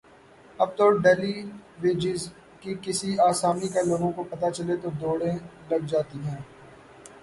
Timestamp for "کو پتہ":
4.11-4.49